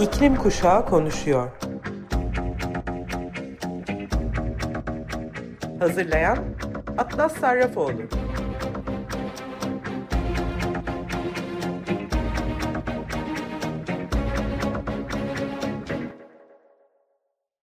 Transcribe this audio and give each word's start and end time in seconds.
İklim 0.00 0.36
Kuşağı 0.36 0.86
konuşuyor. 0.86 1.50
Hazırlayan 5.78 6.38
Atlas 6.98 7.36
Sarrafoğlu. 7.36 8.02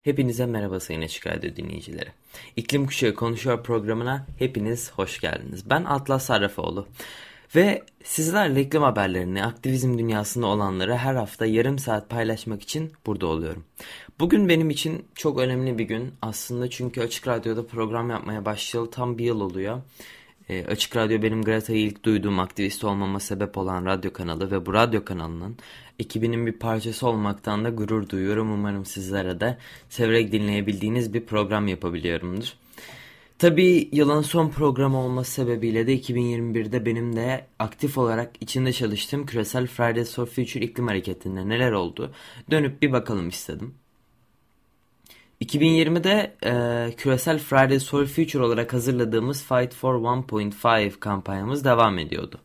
Hepinize 0.03 0.47
merhaba 0.47 0.81
Sayın 0.81 1.03
Açık 1.03 1.27
Radyo 1.27 1.57
dinleyicileri. 1.57 2.11
İklim 2.57 2.87
Kuşağı 2.87 3.15
Konuşuyor 3.15 3.63
programına 3.63 4.27
hepiniz 4.39 4.93
hoş 4.93 5.21
geldiniz. 5.21 5.71
Ben 5.71 5.85
Atlas 5.85 6.25
Sarrafoğlu. 6.25 6.87
Ve 7.57 7.83
sizlerle 8.05 8.61
iklim 8.61 8.83
haberlerini, 8.83 9.45
aktivizm 9.45 9.99
dünyasında 9.99 10.47
olanları 10.47 10.97
her 10.97 11.15
hafta 11.15 11.47
yarım 11.47 11.79
saat 11.79 12.11
paylaşmak 12.11 12.63
için 12.63 12.93
burada 13.07 13.27
oluyorum. 13.27 13.65
Bugün 14.21 14.49
benim 14.49 14.71
için 14.71 15.05
çok 15.15 15.39
önemli 15.39 15.79
bir 15.79 15.85
gün 15.85 16.15
aslında 16.23 16.71
çünkü 16.71 17.01
Açık 17.01 17.29
Radyo'da 17.29 17.67
program 17.67 18.11
yapmaya 18.11 18.45
başlayalı 18.45 18.91
tam 18.91 19.19
bir 19.19 19.25
yıl 19.25 19.41
oluyor. 19.41 19.81
E, 20.49 20.67
Açık 20.67 20.97
Radyo 20.97 21.23
benim 21.23 21.43
Greta'yı 21.43 21.81
ilk 21.81 22.05
duyduğum 22.05 22.39
aktivist 22.39 22.85
olmama 22.85 23.21
sebep 23.21 23.59
olan 23.59 23.87
radyo 23.87 24.13
kanalı 24.13 24.51
ve 24.51 24.67
bu 24.67 24.75
radyo 24.75 25.05
kanalının 25.05 25.57
ekibinin 25.99 26.47
bir 26.47 26.53
parçası 26.53 27.09
olmaktan 27.09 27.65
da 27.65 27.71
gurur 27.71 28.09
duyuyorum. 28.09 28.53
Umarım 28.53 28.85
sizlere 28.85 29.41
de 29.41 29.59
severek 29.91 30.33
dinleyebildiğiniz 30.33 31.15
bir 31.15 31.27
program 31.27 31.69
yapabiliyorumdur. 31.69 32.55
Tabii 33.43 33.89
yılın 33.93 34.23
son 34.23 34.49
programı 34.51 34.99
olması 34.99 35.31
sebebiyle 35.31 35.87
de 35.87 35.97
2021'de 35.97 36.87
benim 36.87 37.17
de 37.17 37.47
aktif 37.59 37.99
olarak 37.99 38.31
içinde 38.41 38.73
çalıştığım 38.73 39.27
küresel 39.27 39.67
Fridays 39.67 40.15
for 40.15 40.27
Future 40.27 40.65
iklim 40.65 40.87
hareketinde 40.89 41.49
neler 41.49 41.73
oldu 41.73 42.13
dönüp 42.51 42.83
bir 42.83 42.93
bakalım 42.93 43.29
istedim. 43.29 43.75
2020'de 45.41 46.37
e, 46.45 46.97
küresel 46.97 47.39
Fridays 47.39 47.91
for 47.91 48.07
Future 48.07 48.43
olarak 48.43 48.73
hazırladığımız 48.73 49.45
Fight 49.45 49.75
for 49.75 49.95
1.5 49.95 50.99
kampanyamız 50.99 51.65
devam 51.65 51.99
ediyordu. 51.99 52.41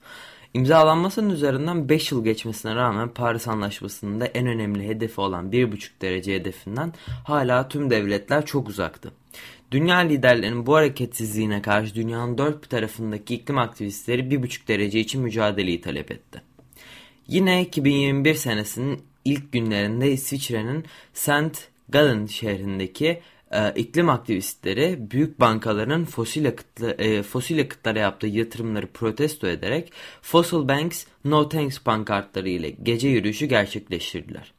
İmzalanmasının 0.54 1.30
üzerinden 1.30 1.90
5 1.90 2.12
yıl 2.12 2.24
geçmesine 2.24 2.76
rağmen 2.76 3.10
Paris 3.10 3.48
Anlaşması'nın 3.48 4.20
da 4.20 4.26
en 4.26 4.48
önemli 4.48 4.88
hedefi 4.88 5.22
olan 5.22 5.52
1.5 5.52 5.90
derece 6.02 6.36
hedefinden 6.36 6.94
hala 7.24 7.68
tüm 7.68 7.90
devletler 7.90 8.46
çok 8.46 8.70
uzaktı. 8.70 9.12
Dünya 9.72 9.98
liderlerinin 9.98 10.66
bu 10.66 10.76
hareketsizliğine 10.76 11.62
karşı 11.62 11.96
dünyanın 11.96 12.38
dört 12.38 12.64
bir 12.64 12.70
tarafındaki 12.70 13.36
iklim 13.36 13.58
aktivistleri 13.58 14.22
1.5 14.22 14.68
derece 14.68 15.00
için 15.00 15.22
mücadeleyi 15.22 15.82
talep 15.82 16.12
etti. 16.12 16.42
Yine 17.28 17.62
2021 17.62 18.34
senesinin 18.34 19.02
ilk 19.26 19.52
günlerinde 19.52 20.12
İsviçre'nin 20.12 20.86
St. 21.14 21.68
Gallen 21.90 22.26
şehrindeki 22.26 23.22
e, 23.52 23.74
iklim 23.76 24.10
aktivistleri 24.10 25.12
büyük 25.12 25.40
bankaların 25.40 26.06
fosil, 26.06 26.46
yakıtlı, 26.46 26.92
e, 26.92 27.24
fosil 27.24 27.58
yakıtlara 27.58 28.00
yaptığı 28.00 28.28
yatırımları 28.28 28.88
protesto 28.88 29.48
ederek 29.48 29.92
Fossil 30.22 30.68
Banks 30.68 31.06
No 31.26 31.50
Thanks 31.50 31.80
pankartları 31.80 32.50
ile 32.50 32.70
gece 32.70 33.08
yürüyüşü 33.08 33.46
gerçekleştirdiler. 33.46 34.57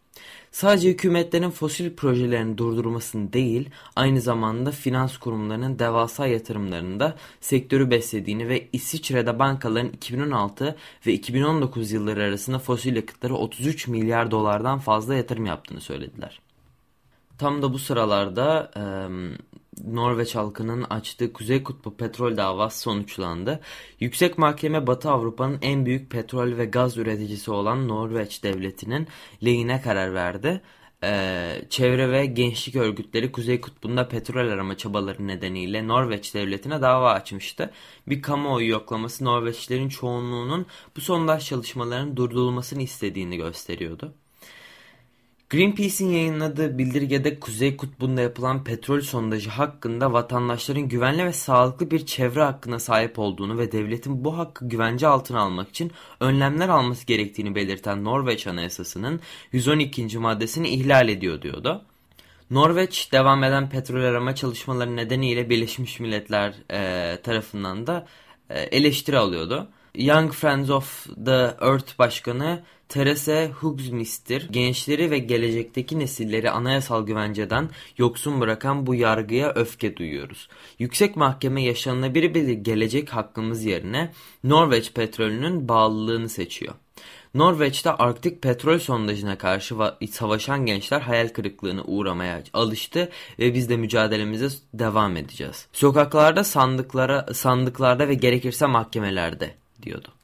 Sadece 0.52 0.88
hükümetlerin 0.88 1.50
fosil 1.50 1.96
projelerini 1.96 2.58
durdurmasını 2.58 3.32
değil, 3.32 3.70
aynı 3.96 4.20
zamanda 4.20 4.70
finans 4.70 5.16
kurumlarının 5.16 5.78
devasa 5.78 6.26
yatırımlarında 6.26 7.16
sektörü 7.40 7.90
beslediğini 7.90 8.48
ve 8.48 8.68
İsviçre'de 8.72 9.38
bankaların 9.38 9.88
2016 9.88 10.76
ve 11.06 11.12
2019 11.12 11.92
yılları 11.92 12.22
arasında 12.22 12.58
fosil 12.58 12.96
yakıtlara 12.96 13.34
33 13.34 13.88
milyar 13.88 14.30
dolardan 14.30 14.78
fazla 14.78 15.14
yatırım 15.14 15.46
yaptığını 15.46 15.80
söylediler. 15.80 16.40
Tam 17.38 17.62
da 17.62 17.72
bu 17.72 17.78
sıralarda 17.78 18.70
e, 18.76 18.82
Norveç 19.84 20.34
halkının 20.34 20.82
açtığı 20.82 21.32
Kuzey 21.32 21.62
Kutbu 21.62 21.96
petrol 21.96 22.36
davası 22.36 22.80
sonuçlandı. 22.80 23.60
Yüksek 24.00 24.38
Mahkeme 24.38 24.86
Batı 24.86 25.10
Avrupa'nın 25.10 25.58
en 25.62 25.86
büyük 25.86 26.10
petrol 26.10 26.56
ve 26.56 26.64
gaz 26.64 26.96
üreticisi 26.96 27.50
olan 27.50 27.88
Norveç 27.88 28.42
devletinin 28.44 29.08
lehine 29.44 29.80
karar 29.80 30.14
verdi. 30.14 30.62
Ee, 31.04 31.62
çevre 31.70 32.12
ve 32.12 32.26
gençlik 32.26 32.76
örgütleri 32.76 33.32
Kuzey 33.32 33.60
Kutbu'nda 33.60 34.08
petrol 34.08 34.48
arama 34.48 34.76
çabaları 34.76 35.26
nedeniyle 35.26 35.88
Norveç 35.88 36.34
devletine 36.34 36.82
dava 36.82 37.12
açmıştı. 37.12 37.70
Bir 38.08 38.22
kamuoyu 38.22 38.68
yoklaması 38.68 39.24
Norveçlilerin 39.24 39.88
çoğunluğunun 39.88 40.66
bu 40.96 41.00
sondaj 41.00 41.44
çalışmalarının 41.44 42.16
durdurulmasını 42.16 42.82
istediğini 42.82 43.36
gösteriyordu. 43.36 44.14
Greenpeace'in 45.50 46.10
yayınladığı 46.10 46.78
bildirgede 46.78 47.40
Kuzey 47.40 47.76
Kutbu'nda 47.76 48.20
yapılan 48.20 48.64
petrol 48.64 49.00
sondajı 49.00 49.50
hakkında 49.50 50.12
vatandaşların 50.12 50.88
güvenli 50.88 51.24
ve 51.24 51.32
sağlıklı 51.32 51.90
bir 51.90 52.06
çevre 52.06 52.42
hakkına 52.42 52.78
sahip 52.78 53.18
olduğunu 53.18 53.58
ve 53.58 53.72
devletin 53.72 54.24
bu 54.24 54.38
hakkı 54.38 54.68
güvence 54.68 55.06
altına 55.06 55.40
almak 55.40 55.68
için 55.68 55.92
önlemler 56.20 56.68
alması 56.68 57.06
gerektiğini 57.06 57.54
belirten 57.54 58.04
Norveç 58.04 58.46
Anayasası'nın 58.46 59.20
112. 59.52 60.18
maddesini 60.18 60.68
ihlal 60.68 61.08
ediyor 61.08 61.42
diyordu. 61.42 61.84
Norveç 62.50 63.12
devam 63.12 63.44
eden 63.44 63.70
petrol 63.70 64.04
arama 64.04 64.34
çalışmaları 64.34 64.96
nedeniyle 64.96 65.50
Birleşmiş 65.50 66.00
Milletler 66.00 66.54
e, 66.70 67.22
tarafından 67.22 67.86
da 67.86 68.06
e, 68.50 68.60
eleştiri 68.60 69.18
alıyordu. 69.18 69.68
Young 69.94 70.32
Friends 70.32 70.70
of 70.70 71.06
the 71.24 71.56
Earth 71.60 71.98
Başkanı 71.98 72.62
Teresa 72.88 73.46
Hugsmith'tir. 73.46 74.48
Gençleri 74.50 75.10
ve 75.10 75.18
gelecekteki 75.18 75.98
nesilleri 75.98 76.50
anayasal 76.50 77.06
güvenceden 77.06 77.68
yoksun 77.98 78.40
bırakan 78.40 78.86
bu 78.86 78.94
yargıya 78.94 79.52
öfke 79.54 79.96
duyuyoruz. 79.96 80.48
Yüksek 80.78 81.16
Mahkeme 81.16 81.62
yaşanılabilir 81.62 82.34
bir 82.34 82.48
gelecek 82.48 83.08
hakkımız 83.08 83.64
yerine 83.64 84.12
Norveç 84.44 84.92
petrolünün 84.92 85.68
bağlılığını 85.68 86.28
seçiyor. 86.28 86.74
Norveç'te 87.34 87.90
Arktik 87.90 88.42
petrol 88.42 88.78
sondajına 88.78 89.38
karşı 89.38 89.74
savaşan 90.10 90.66
gençler 90.66 91.00
hayal 91.00 91.28
kırıklığına 91.28 91.82
uğramaya 91.82 92.42
alıştı 92.52 93.08
ve 93.38 93.54
biz 93.54 93.68
de 93.68 93.76
mücadelemize 93.76 94.48
devam 94.74 95.16
edeceğiz. 95.16 95.66
Sokaklarda, 95.72 96.44
sandıklara, 96.44 97.26
sandıklarda 97.34 98.08
ve 98.08 98.14
gerekirse 98.14 98.66
mahkemelerde 98.66 99.54
diyordu. 99.82 100.17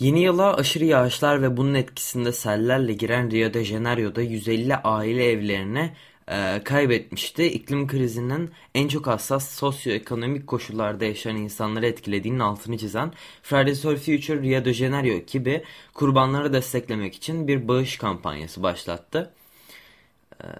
Yeni 0.00 0.20
yıla 0.22 0.54
aşırı 0.54 0.84
yağışlar 0.84 1.42
ve 1.42 1.56
bunun 1.56 1.74
etkisinde 1.74 2.32
sellerle 2.32 2.92
giren 2.92 3.30
Rio 3.30 3.54
de 3.54 3.64
Janeiro'da 3.64 4.22
150 4.22 4.76
aile 4.76 5.30
evlerine 5.30 5.94
e, 6.28 6.60
kaybetmişti. 6.64 7.44
İklim 7.44 7.86
krizinin 7.86 8.50
en 8.74 8.88
çok 8.88 9.06
hassas 9.06 9.50
sosyoekonomik 9.50 10.46
koşullarda 10.46 11.04
yaşayan 11.04 11.36
insanları 11.36 11.86
etkilediğinin 11.86 12.38
altını 12.38 12.78
çizen 12.78 13.12
Fridays 13.42 13.82
for 13.82 13.96
Future 13.96 14.42
Rio 14.42 14.64
de 14.64 14.74
Janeiro 14.74 15.14
ekibi 15.14 15.64
kurbanları 15.94 16.52
desteklemek 16.52 17.14
için 17.14 17.48
bir 17.48 17.68
bağış 17.68 17.96
kampanyası 17.96 18.62
başlattı. 18.62 19.32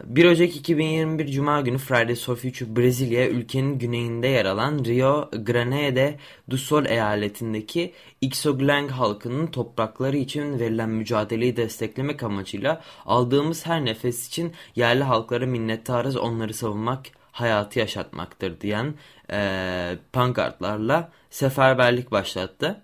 1 0.04 0.24
Ocak 0.24 0.56
2021 0.56 1.26
Cuma 1.26 1.60
günü 1.60 1.78
Fridays 1.78 2.24
for 2.24 2.36
Future 2.36 2.76
Brezilya 2.76 3.28
ülkenin 3.28 3.78
güneyinde 3.78 4.28
yer 4.28 4.44
alan 4.44 4.84
Rio 4.84 5.30
Grande 5.30 6.18
do 6.50 6.56
Sul 6.56 6.86
eyaletindeki 6.86 7.92
Ixoglang 8.20 8.90
halkının 8.90 9.46
toprakları 9.46 10.16
için 10.16 10.58
verilen 10.58 10.90
mücadeleyi 10.90 11.56
desteklemek 11.56 12.22
amacıyla 12.22 12.82
aldığımız 13.06 13.66
her 13.66 13.84
nefes 13.84 14.28
için 14.28 14.52
yerli 14.76 15.04
halklara 15.04 15.46
minnettarız 15.46 16.16
onları 16.16 16.54
savunmak 16.54 17.06
hayatı 17.32 17.78
yaşatmaktır 17.78 18.60
diyen 18.60 18.94
e, 19.32 19.98
pankartlarla 20.12 21.12
seferberlik 21.30 22.10
başlattı. 22.10 22.82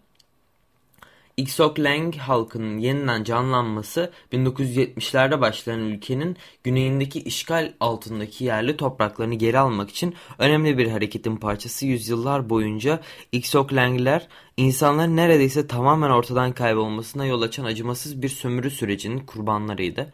Lang 1.78 2.16
halkının 2.16 2.78
yeniden 2.78 3.24
canlanması 3.24 4.12
1970'lerde 4.32 5.40
başlayan 5.40 5.80
ülkenin 5.80 6.36
güneyindeki 6.64 7.20
işgal 7.20 7.72
altındaki 7.80 8.44
yerli 8.44 8.76
topraklarını 8.76 9.34
geri 9.34 9.58
almak 9.58 9.90
için 9.90 10.14
önemli 10.38 10.78
bir 10.78 10.86
hareketin 10.90 11.36
parçası 11.36 11.86
yüzyıllar 11.86 12.50
boyunca 12.50 13.00
Langliler 13.72 14.28
insanların 14.56 15.16
neredeyse 15.16 15.66
tamamen 15.66 16.10
ortadan 16.10 16.52
kaybolmasına 16.52 17.26
yol 17.26 17.42
açan 17.42 17.64
acımasız 17.64 18.22
bir 18.22 18.28
sömürü 18.28 18.70
sürecinin 18.70 19.18
kurbanlarıydı. 19.18 20.12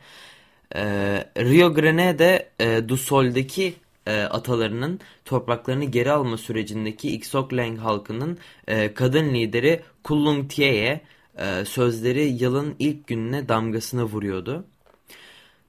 Ee, 0.74 1.24
Rio 1.38 1.74
Grande 1.74 2.50
e, 2.60 2.88
do 2.88 2.96
Sol'deki 2.96 3.74
e, 4.06 4.22
atalarının 4.22 5.00
topraklarını 5.24 5.84
geri 5.84 6.12
alma 6.12 6.36
sürecindeki 6.36 7.20
Lang 7.52 7.78
halkının 7.78 8.38
e, 8.68 8.94
kadın 8.94 9.34
lideri 9.34 9.82
Kulung 10.04 10.50
Tie'ye 10.50 11.00
e, 11.38 11.64
sözleri 11.64 12.22
yılın 12.22 12.74
ilk 12.78 13.06
gününe 13.06 13.48
damgasını 13.48 14.04
vuruyordu. 14.04 14.64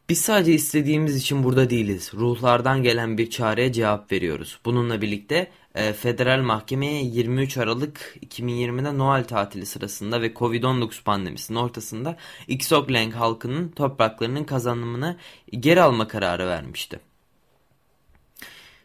Biz 0.10 0.22
sadece 0.22 0.54
istediğimiz 0.54 1.16
için 1.16 1.44
burada 1.44 1.70
değiliz. 1.70 2.12
Ruhlardan 2.14 2.84
gelen 2.84 3.18
bir 3.18 3.30
çareye 3.30 3.74
cevap 3.74 4.12
veriyoruz. 4.12 4.60
Bununla 4.66 5.02
birlikte 5.02 5.52
e, 5.76 5.94
federal 5.94 6.42
mahkemeye 6.42 7.04
23 7.04 7.58
Aralık 7.58 8.18
2020'de 8.26 8.98
Noel 8.98 9.24
tatili 9.24 9.66
sırasında 9.66 10.22
ve 10.22 10.34
Covid-19 10.34 11.04
pandemisinin 11.04 11.58
ortasında 11.58 12.18
Xoklang 12.48 13.14
halkının 13.14 13.70
topraklarının 13.70 14.44
kazanımını 14.44 15.18
geri 15.60 15.82
alma 15.82 16.08
kararı 16.08 16.48
vermişti. 16.48 17.00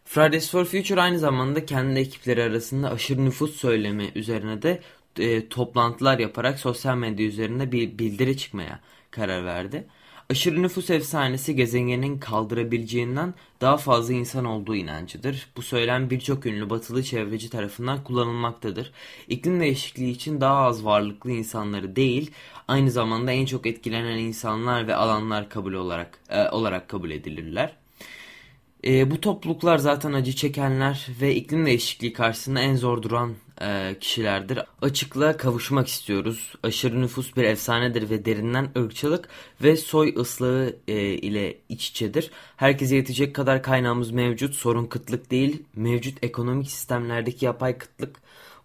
Fridays 0.09 0.51
for 0.51 0.65
Future 0.65 1.01
aynı 1.01 1.19
zamanda 1.19 1.67
kendi 1.67 2.01
ekipleri 2.01 2.43
arasında 2.43 2.91
aşırı 2.91 3.25
nüfus 3.25 3.57
söylemi 3.57 4.11
üzerine 4.15 4.63
de 4.63 4.81
e, 5.19 5.49
toplantılar 5.49 6.19
yaparak 6.19 6.59
sosyal 6.59 6.97
medya 6.97 7.27
üzerinde 7.27 7.73
bir 7.73 7.99
bildiri 7.99 8.37
çıkmaya 8.37 8.81
karar 9.11 9.45
verdi. 9.45 9.87
Aşırı 10.31 10.63
nüfus 10.63 10.91
efsanesi 10.91 11.57
gezegenin 11.57 12.19
kaldırabileceğinden 12.19 13.35
daha 13.61 13.77
fazla 13.77 14.15
insan 14.15 14.45
olduğu 14.45 14.77
inancıdır. 14.77 15.47
Bu 15.57 15.63
söylem 15.63 16.11
birçok 16.11 16.47
ünlü 16.47 16.71
batılı 16.71 17.03
çevreci 17.03 17.51
tarafından 17.51 18.05
kullanılmaktadır. 18.05 18.93
İklim 19.29 19.61
değişikliği 19.61 20.11
için 20.11 20.41
daha 20.41 20.57
az 20.57 20.85
varlıklı 20.85 21.31
insanları 21.31 21.97
değil, 21.97 22.31
aynı 22.69 22.91
zamanda 22.91 23.33
en 23.33 23.47
çok 23.47 23.67
etkilenen 23.67 24.19
insanlar 24.19 24.89
ve 24.89 24.95
alanlar 24.95 25.49
kabul 25.49 25.73
olarak 25.73 26.19
e, 26.31 26.49
olarak 26.49 26.89
kabul 26.89 27.11
edilirler. 27.11 27.77
E, 28.87 29.11
bu 29.11 29.21
topluluklar 29.21 29.79
zaten 29.79 30.13
acı 30.13 30.33
çekenler 30.33 31.07
ve 31.21 31.35
iklim 31.35 31.67
değişikliği 31.67 32.13
karşısında 32.13 32.61
en 32.61 32.77
zor 32.77 33.03
duran 33.03 33.35
e, 33.61 33.97
kişilerdir. 34.01 34.59
Açıklığa 34.83 35.37
kavuşmak 35.37 35.89
istiyoruz. 35.89 36.53
Aşırı 36.63 37.03
nüfus 37.03 37.37
bir 37.37 37.45
efsanedir 37.45 38.11
ve 38.11 38.25
derinden 38.25 38.71
ırkçılık 38.79 39.29
ve 39.63 39.77
soy 39.77 40.15
ıslığı 40.17 40.77
e, 40.89 41.03
ile 41.03 41.59
iç 41.69 41.89
içedir. 41.89 42.31
Herkese 42.57 42.97
yetecek 42.97 43.35
kadar 43.35 43.63
kaynağımız 43.63 44.11
mevcut. 44.11 44.55
Sorun 44.55 44.87
kıtlık 44.87 45.31
değil, 45.31 45.63
mevcut 45.77 46.25
ekonomik 46.25 46.71
sistemlerdeki 46.71 47.45
yapay 47.45 47.79
kıtlık. 47.79 48.17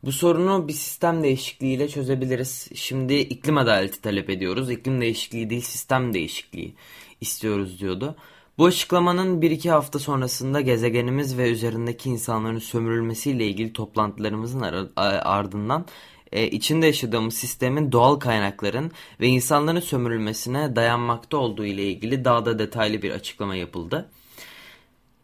Bu 0.04 0.12
sorunu 0.12 0.68
bir 0.68 0.74
sistem 0.74 1.24
değişikliğiyle 1.24 1.88
çözebiliriz. 1.90 2.70
Şimdi 2.76 3.14
iklim 3.14 3.58
adaleti 3.58 4.02
talep 4.02 4.30
ediyoruz. 4.30 4.72
İklim 4.72 5.02
değişikliği 5.02 5.50
değil 5.50 5.62
sistem 5.62 6.14
değişikliği 6.14 6.74
istiyoruz 7.22 7.80
diyordu. 7.80 8.16
Bu 8.58 8.66
açıklamanın 8.66 9.42
bir 9.42 9.52
iki 9.52 9.72
hafta 9.72 10.00
sonrasında 10.00 10.62
gezegenimiz 10.62 11.38
ve 11.38 11.52
üzerindeki 11.52 12.10
insanların 12.10 12.60
sömürülmesiyle 12.60 13.48
ilgili 13.48 13.74
toplantılarımızın 13.74 14.92
ardından 14.96 15.86
e, 16.32 16.48
içinde 16.48 16.86
yaşadığımız 16.86 17.34
sistemin 17.34 17.92
doğal 17.92 18.16
kaynakların 18.16 18.92
ve 19.20 19.28
insanların 19.28 19.80
sömürülmesine 19.80 20.76
dayanmakta 20.76 21.38
olduğu 21.38 21.66
ile 21.66 21.84
ilgili 21.84 22.26
daha 22.26 22.46
da 22.46 22.60
detaylı 22.60 23.02
bir 23.02 23.12
açıklama 23.12 23.56
yapıldı. 23.56 24.10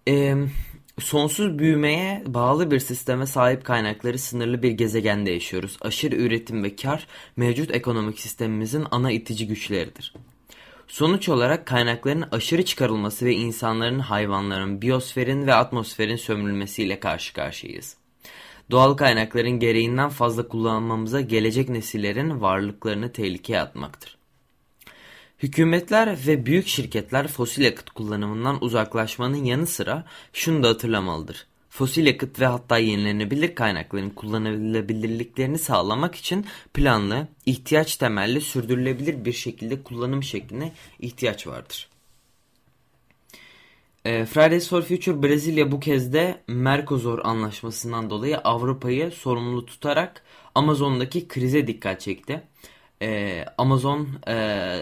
E, 0.07 0.35
sonsuz 0.99 1.59
büyümeye 1.59 2.23
bağlı 2.27 2.71
bir 2.71 2.79
sisteme 2.79 3.25
sahip 3.25 3.65
kaynakları 3.65 4.19
sınırlı 4.19 4.63
bir 4.63 4.71
gezegende 4.71 5.31
yaşıyoruz. 5.31 5.77
Aşırı 5.81 6.15
üretim 6.15 6.63
ve 6.63 6.75
kar 6.75 7.07
mevcut 7.35 7.75
ekonomik 7.75 8.19
sistemimizin 8.19 8.85
ana 8.91 9.11
itici 9.11 9.47
güçleridir. 9.47 10.13
Sonuç 10.89 11.29
olarak 11.29 11.65
kaynakların 11.65 12.25
aşırı 12.31 12.65
çıkarılması 12.65 13.25
ve 13.25 13.33
insanların, 13.33 13.99
hayvanların, 13.99 14.81
biyosferin 14.81 15.47
ve 15.47 15.53
atmosferin 15.53 16.15
sömürülmesiyle 16.15 16.99
karşı 16.99 17.33
karşıyayız. 17.33 17.97
Doğal 18.71 18.93
kaynakların 18.93 19.59
gereğinden 19.59 20.09
fazla 20.09 20.47
kullanmamıza 20.47 21.21
gelecek 21.21 21.69
nesillerin 21.69 22.41
varlıklarını 22.41 23.11
tehlikeye 23.11 23.61
atmaktır. 23.61 24.17
Hükümetler 25.39 26.17
ve 26.27 26.45
büyük 26.45 26.67
şirketler 26.67 27.27
fosil 27.27 27.63
yakıt 27.63 27.89
kullanımından 27.89 28.63
uzaklaşmanın 28.63 29.43
yanı 29.43 29.67
sıra 29.67 30.05
şunu 30.33 30.63
da 30.63 30.67
hatırlamalıdır 30.67 31.48
fosil 31.79 32.05
yakıt 32.05 32.39
ve 32.39 32.45
hatta 32.45 32.77
yenilenebilir 32.77 33.55
kaynakların 33.55 34.09
kullanılabilirliklerini 34.09 35.57
sağlamak 35.57 36.15
için 36.15 36.45
planlı, 36.73 37.27
ihtiyaç 37.45 37.95
temelli, 37.95 38.41
sürdürülebilir 38.41 39.25
bir 39.25 39.33
şekilde 39.33 39.83
kullanım 39.83 40.23
şekline 40.23 40.71
ihtiyaç 40.99 41.47
vardır. 41.47 41.89
E, 44.05 44.25
Fridays 44.25 44.69
for 44.69 44.81
Future 44.81 45.23
Brezilya 45.23 45.71
bu 45.71 45.79
kez 45.79 46.13
de 46.13 46.41
Mercosur 46.47 47.19
anlaşmasından 47.23 48.09
dolayı 48.09 48.37
Avrupa'yı 48.37 49.11
sorumlu 49.11 49.65
tutarak 49.65 50.23
Amazon'daki 50.55 51.27
krize 51.27 51.67
dikkat 51.67 52.01
çekti. 52.01 52.43
Ee, 53.01 53.45
Amazon 53.57 54.07
e, 54.27 54.79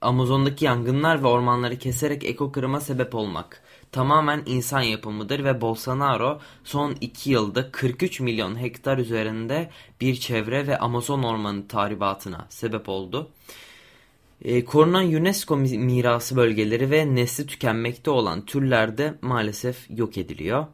Amazon'daki 0.00 0.64
yangınlar 0.64 1.22
ve 1.22 1.26
ormanları 1.26 1.78
keserek 1.78 2.24
ekokırıma 2.24 2.80
sebep 2.80 3.14
olmak 3.14 3.62
tamamen 3.92 4.42
insan 4.46 4.80
yapımıdır 4.80 5.44
ve 5.44 5.60
Bolsonaro 5.60 6.40
son 6.64 6.96
2 7.00 7.30
yılda 7.30 7.70
43 7.70 8.20
milyon 8.20 8.60
hektar 8.60 8.98
üzerinde 8.98 9.70
bir 10.00 10.14
çevre 10.14 10.66
ve 10.66 10.78
Amazon 10.78 11.22
ormanı 11.22 11.68
tahribatına 11.68 12.46
sebep 12.48 12.88
oldu. 12.88 13.30
E, 14.44 14.64
korunan 14.64 15.06
UNESCO 15.06 15.56
mirası 15.56 16.36
bölgeleri 16.36 16.90
ve 16.90 17.14
nesli 17.14 17.46
tükenmekte 17.46 18.10
olan 18.10 18.44
türler 18.44 18.98
de 18.98 19.14
maalesef 19.22 19.86
yok 19.90 20.18
ediliyor. 20.18 20.66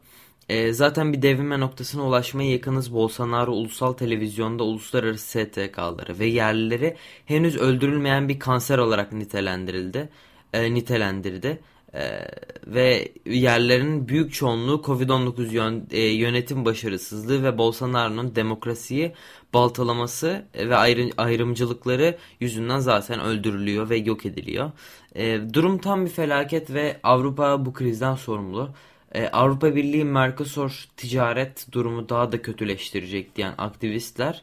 E, 0.49 0.73
zaten 0.73 1.13
bir 1.13 1.21
devinme 1.21 1.59
noktasına 1.59 2.07
ulaşmaya 2.07 2.51
yakınız 2.51 2.93
Bolsonaro 2.93 3.51
ulusal 3.51 3.93
televizyonda 3.93 4.63
uluslararası 4.63 5.27
STK'ları 5.27 6.19
ve 6.19 6.25
yerlileri 6.25 6.95
henüz 7.25 7.57
öldürülmeyen 7.57 8.29
bir 8.29 8.39
kanser 8.39 8.77
olarak 8.77 9.11
nitelendirildi. 9.11 10.09
E, 10.53 10.73
nitelendirdi. 10.73 11.59
Ee, 11.93 12.27
ve 12.67 13.11
yerlerin 13.25 14.07
büyük 14.07 14.33
çoğunluğu 14.33 14.81
Covid-19 14.85 15.51
yön, 15.51 15.87
e, 15.91 16.01
yönetim 16.01 16.65
başarısızlığı 16.65 17.43
ve 17.43 17.57
Bolsonaro'nun 17.57 18.35
demokrasiyi 18.35 19.13
baltalaması 19.53 20.45
ve 20.55 20.75
ayrı, 20.75 21.09
ayrımcılıkları 21.17 22.17
yüzünden 22.39 22.79
zaten 22.79 23.19
öldürülüyor 23.19 23.89
ve 23.89 23.97
yok 23.97 24.25
ediliyor. 24.25 24.71
E, 25.15 25.39
durum 25.53 25.77
tam 25.77 26.05
bir 26.05 26.09
felaket 26.09 26.73
ve 26.73 26.99
Avrupa 27.03 27.65
bu 27.65 27.73
krizden 27.73 28.15
sorumlu. 28.15 28.69
E, 29.11 29.27
Avrupa 29.27 29.75
Birliği 29.75 30.05
Mercosur 30.05 30.85
ticaret 30.97 31.67
durumu 31.71 32.09
daha 32.09 32.31
da 32.31 32.41
kötüleştirecek 32.41 33.35
diyen 33.35 33.53
aktivistler 33.57 34.41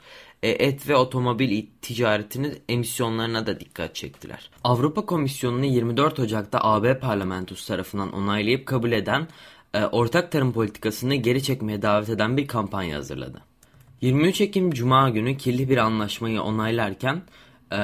et 0.48 0.88
ve 0.88 0.96
otomobil 0.96 1.66
ticaretinin 1.82 2.58
emisyonlarına 2.68 3.46
da 3.46 3.60
dikkat 3.60 3.94
çektiler. 3.94 4.50
Avrupa 4.64 5.06
Komisyonu'nu 5.06 5.64
24 5.64 6.18
Ocak'ta 6.20 6.58
AB 6.62 6.98
parlamentosu 6.98 7.66
tarafından 7.66 8.12
onaylayıp 8.12 8.66
kabul 8.66 8.92
eden 8.92 9.28
e, 9.74 9.84
ortak 9.84 10.32
tarım 10.32 10.52
politikasını 10.52 11.14
geri 11.14 11.42
çekmeye 11.42 11.82
davet 11.82 12.08
eden 12.08 12.36
bir 12.36 12.46
kampanya 12.46 12.96
hazırladı. 12.96 13.42
23 14.00 14.40
Ekim 14.40 14.70
Cuma 14.70 15.10
günü 15.10 15.36
kirli 15.36 15.68
bir 15.68 15.76
anlaşmayı 15.76 16.42
onaylarken 16.42 17.22
e, 17.72 17.78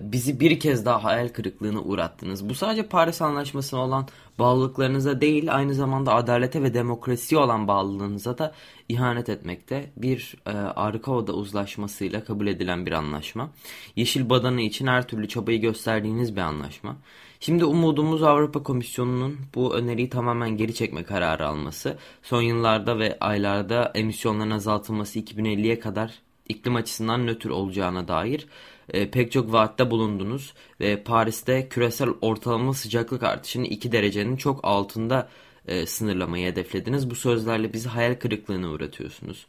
bizi 0.00 0.40
bir 0.40 0.60
kez 0.60 0.86
daha 0.86 1.04
hayal 1.04 1.28
kırıklığına 1.28 1.80
uğrattınız. 1.80 2.48
Bu 2.48 2.54
sadece 2.54 2.82
Paris 2.82 3.22
Anlaşması'na 3.22 3.80
olan 3.80 4.08
bağlılıklarınıza 4.38 5.20
değil 5.20 5.54
aynı 5.54 5.74
zamanda 5.74 6.14
adalete 6.14 6.62
ve 6.62 6.74
demokrasiye 6.74 7.40
olan 7.40 7.68
bağlılığınıza 7.68 8.38
da 8.38 8.54
ihanet 8.88 9.28
etmekte. 9.28 9.90
Bir 9.96 10.34
e, 10.46 10.50
Arkao'da 10.50 11.32
uzlaşmasıyla 11.32 12.24
kabul 12.24 12.46
edilen 12.46 12.86
bir 12.86 12.92
anlaşma. 12.92 13.50
Yeşil 13.96 14.30
badana 14.30 14.60
için 14.60 14.86
her 14.86 15.08
türlü 15.08 15.28
çabayı 15.28 15.60
gösterdiğiniz 15.60 16.36
bir 16.36 16.40
anlaşma. 16.40 16.96
Şimdi 17.40 17.64
umudumuz 17.64 18.22
Avrupa 18.22 18.62
Komisyonu'nun 18.62 19.38
bu 19.54 19.74
öneriyi 19.74 20.10
tamamen 20.10 20.56
geri 20.56 20.74
çekme 20.74 21.02
kararı 21.02 21.46
alması. 21.48 21.98
Son 22.22 22.42
yıllarda 22.42 22.98
ve 22.98 23.16
aylarda 23.20 23.92
emisyonların 23.94 24.50
azaltılması 24.50 25.18
2050'ye 25.18 25.78
kadar 25.80 26.12
iklim 26.48 26.76
açısından 26.76 27.26
nötr 27.26 27.50
olacağına 27.50 28.08
dair 28.08 28.46
e, 28.92 29.10
pek 29.10 29.32
çok 29.32 29.52
vaatte 29.52 29.90
bulundunuz 29.90 30.54
ve 30.80 31.02
Paris'te 31.02 31.68
küresel 31.68 32.08
ortalama 32.20 32.74
sıcaklık 32.74 33.22
artışını 33.22 33.66
2 33.66 33.92
derecenin 33.92 34.36
çok 34.36 34.60
altında 34.62 35.28
e, 35.68 35.86
sınırlamayı 35.86 36.46
hedeflediniz. 36.52 37.10
Bu 37.10 37.14
sözlerle 37.14 37.72
bizi 37.72 37.88
hayal 37.88 38.14
kırıklığına 38.14 38.68
uğratıyorsunuz. 38.68 39.46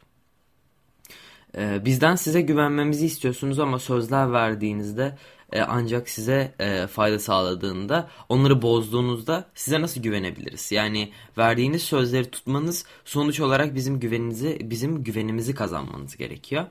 E, 1.58 1.84
bizden 1.84 2.14
size 2.16 2.40
güvenmemizi 2.40 3.06
istiyorsunuz 3.06 3.58
ama 3.58 3.78
sözler 3.78 4.32
verdiğinizde 4.32 5.16
e, 5.52 5.60
ancak 5.60 6.08
size 6.08 6.54
e, 6.60 6.86
fayda 6.86 7.18
sağladığında 7.18 8.10
onları 8.28 8.62
bozduğunuzda 8.62 9.44
size 9.54 9.80
nasıl 9.80 10.02
güvenebiliriz? 10.02 10.72
Yani 10.72 11.12
verdiğiniz 11.38 11.82
sözleri 11.82 12.30
tutmanız 12.30 12.86
sonuç 13.04 13.40
olarak 13.40 13.74
bizim 13.74 14.00
güveninizi 14.00 14.58
bizim 14.62 15.04
güvenimizi 15.04 15.54
kazanmanız 15.54 16.16
gerekiyor 16.16 16.64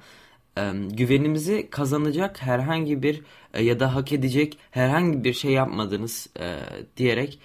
güvenimizi 0.90 1.68
kazanacak 1.70 2.42
herhangi 2.42 3.04
bir 3.04 3.22
e, 3.54 3.64
ya 3.64 3.80
da 3.80 3.96
hak 3.96 4.12
edecek 4.12 4.58
herhangi 4.72 5.24
bir 5.24 5.34
şey 5.34 5.52
yapmadınız 5.52 6.28
e, 6.40 6.60
diyerek 6.98 7.40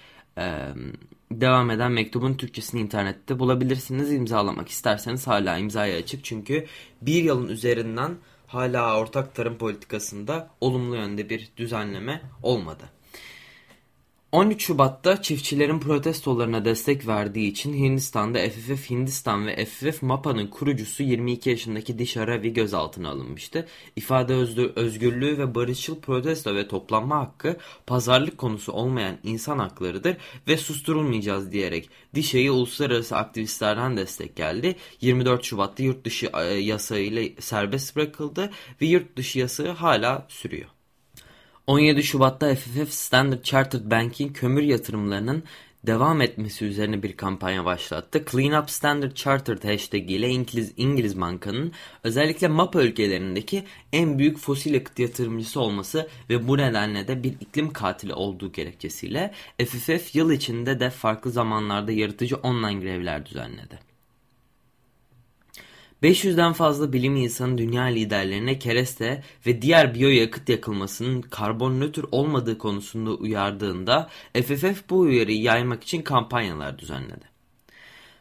devam 1.31 1.71
eden 1.71 1.91
mektubun 1.91 2.33
Türkçesini 2.33 2.81
internette 2.81 3.39
bulabilirsiniz. 3.39 4.11
İmzalamak 4.11 4.69
isterseniz 4.69 5.27
hala 5.27 5.57
imzaya 5.57 5.97
açık 5.97 6.23
çünkü 6.23 6.65
bir 7.01 7.23
yılın 7.23 7.47
üzerinden 7.47 8.17
hala 8.47 8.99
ortak 8.99 9.35
tarım 9.35 9.57
politikasında 9.57 10.49
olumlu 10.61 10.95
yönde 10.95 11.29
bir 11.29 11.49
düzenleme 11.57 12.21
olmadı. 12.43 12.83
13 14.31 14.63
Şubat'ta 14.65 15.21
çiftçilerin 15.21 15.79
protestolarına 15.79 16.65
destek 16.65 17.07
verdiği 17.07 17.47
için 17.51 17.73
Hindistan'da 17.73 18.39
FFF 18.49 18.89
Hindistan 18.89 19.47
ve 19.47 19.65
FFF 19.65 20.01
MAPA'nın 20.01 20.47
kurucusu 20.47 21.03
22 21.03 21.49
yaşındaki 21.49 21.99
Disha 21.99 22.27
Ravi 22.27 22.53
gözaltına 22.53 23.09
alınmıştı. 23.09 23.67
İfade 23.95 24.33
özgürlüğü 24.75 25.37
ve 25.37 25.55
barışçıl 25.55 25.99
protesto 25.99 26.55
ve 26.55 26.67
toplanma 26.67 27.19
hakkı 27.19 27.57
pazarlık 27.87 28.37
konusu 28.37 28.71
olmayan 28.71 29.17
insan 29.23 29.59
haklarıdır 29.59 30.17
ve 30.47 30.57
susturulmayacağız 30.57 31.51
diyerek 31.51 31.89
Disha'yı 32.15 32.53
uluslararası 32.53 33.17
aktivistlerden 33.17 33.97
destek 33.97 34.35
geldi. 34.35 34.75
24 35.01 35.43
Şubat'ta 35.43 35.83
yurt 35.83 36.05
dışı 36.05 36.31
e, 36.33 36.43
yasayla 36.43 37.23
serbest 37.39 37.95
bırakıldı 37.95 38.49
ve 38.81 38.85
yurt 38.85 39.17
dışı 39.17 39.39
yasağı 39.39 39.69
hala 39.69 40.27
sürüyor. 40.29 40.78
17 41.69 42.03
Şubat'ta 42.03 42.55
FFF 42.55 42.91
Standard 42.91 43.43
Chartered 43.43 43.91
Bank'in 43.91 44.33
kömür 44.33 44.63
yatırımlarının 44.63 45.43
devam 45.87 46.21
etmesi 46.21 46.65
üzerine 46.65 47.03
bir 47.03 47.17
kampanya 47.17 47.65
başlattı. 47.65 48.25
Clean 48.31 48.63
Up 48.63 48.69
Standard 48.69 49.13
Chartered 49.13 49.63
hashtag 49.63 50.11
ile 50.11 50.29
İngiliz, 50.29 50.73
İngiliz 50.77 51.21
bankanın 51.21 51.71
özellikle 52.03 52.47
MAPA 52.47 52.81
ülkelerindeki 52.81 53.63
en 53.93 54.19
büyük 54.19 54.37
fosil 54.37 54.73
yakıt 54.73 54.99
yatırımcısı 54.99 55.61
olması 55.61 56.09
ve 56.29 56.47
bu 56.47 56.57
nedenle 56.57 57.07
de 57.07 57.23
bir 57.23 57.33
iklim 57.39 57.73
katili 57.73 58.13
olduğu 58.13 58.51
gerekçesiyle 58.51 59.33
FFF 59.65 60.15
yıl 60.15 60.31
içinde 60.31 60.79
de 60.79 60.89
farklı 60.89 61.31
zamanlarda 61.31 61.91
yaratıcı 61.91 62.35
online 62.35 62.79
grevler 62.79 63.25
düzenledi. 63.25 63.88
500'den 66.03 66.53
fazla 66.53 66.93
bilim 66.93 67.15
insanı 67.15 67.57
dünya 67.57 67.83
liderlerine 67.83 68.59
kereste 68.59 69.23
ve 69.45 69.61
diğer 69.61 69.93
biyoyakıt 69.93 70.49
yakılmasının 70.49 71.21
karbon 71.21 71.79
nötr 71.79 72.05
olmadığı 72.11 72.57
konusunda 72.57 73.11
uyardığında 73.11 74.09
FFF 74.33 74.89
bu 74.89 74.99
uyarıyı 74.99 75.41
yaymak 75.41 75.83
için 75.83 76.01
kampanyalar 76.01 76.79
düzenledi. 76.79 77.29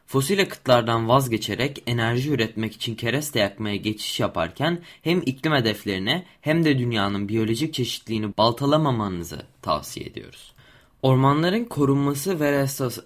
Fosil 0.06 0.38
yakıtlardan 0.38 1.08
vazgeçerek 1.08 1.82
enerji 1.86 2.30
üretmek 2.30 2.72
için 2.74 2.94
kereste 2.94 3.40
yakmaya 3.40 3.76
geçiş 3.76 4.20
yaparken 4.20 4.82
hem 5.02 5.22
iklim 5.26 5.52
hedeflerine 5.52 6.26
hem 6.40 6.64
de 6.64 6.78
dünyanın 6.78 7.28
biyolojik 7.28 7.74
çeşitliliğini 7.74 8.36
baltalamamanızı 8.36 9.42
tavsiye 9.62 10.06
ediyoruz. 10.06 10.57
Ormanların 11.02 11.64
korunması 11.64 12.40
ve 12.40 12.52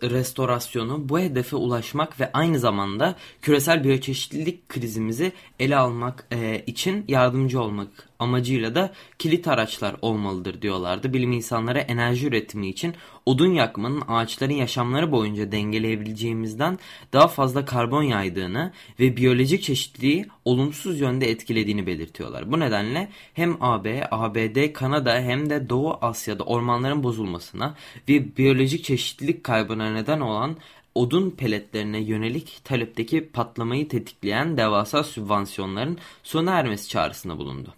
restorasyonu 0.02 1.08
bu 1.08 1.18
hedefe 1.18 1.56
ulaşmak 1.56 2.20
ve 2.20 2.32
aynı 2.32 2.58
zamanda 2.58 3.14
küresel 3.42 3.84
biyoçeşitlilik 3.84 4.68
krizimizi 4.68 5.32
ele 5.58 5.76
almak 5.76 6.26
e, 6.30 6.62
için 6.66 7.04
yardımcı 7.08 7.60
olmak 7.62 8.08
amacıyla 8.22 8.74
da 8.74 8.92
kilit 9.18 9.48
araçlar 9.48 9.96
olmalıdır 10.02 10.62
diyorlardı. 10.62 11.12
Bilim 11.12 11.32
insanları 11.32 11.78
enerji 11.78 12.26
üretimi 12.26 12.68
için 12.68 12.94
odun 13.26 13.52
yakmanın 13.52 14.02
ağaçların 14.08 14.54
yaşamları 14.54 15.12
boyunca 15.12 15.52
dengeleyebileceğimizden 15.52 16.78
daha 17.12 17.28
fazla 17.28 17.64
karbon 17.64 18.02
yaydığını 18.02 18.72
ve 19.00 19.16
biyolojik 19.16 19.62
çeşitliliği 19.62 20.26
olumsuz 20.44 21.00
yönde 21.00 21.30
etkilediğini 21.30 21.86
belirtiyorlar. 21.86 22.52
Bu 22.52 22.60
nedenle 22.60 23.08
hem 23.34 23.56
AB, 23.62 24.08
ABD, 24.10 24.72
Kanada 24.72 25.14
hem 25.14 25.50
de 25.50 25.68
Doğu 25.68 25.98
Asya'da 26.00 26.44
ormanların 26.44 27.02
bozulmasına 27.02 27.74
ve 28.08 28.36
biyolojik 28.36 28.84
çeşitlilik 28.84 29.44
kaybına 29.44 29.92
neden 29.92 30.20
olan 30.20 30.56
odun 30.94 31.30
peletlerine 31.30 32.00
yönelik 32.00 32.60
talepteki 32.64 33.28
patlamayı 33.28 33.88
tetikleyen 33.88 34.56
devasa 34.56 35.04
sübvansiyonların 35.04 35.98
sona 36.22 36.58
ermesi 36.58 36.88
çağrısında 36.88 37.38
bulundu. 37.38 37.74